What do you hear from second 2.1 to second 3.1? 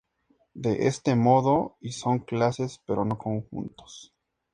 clases pero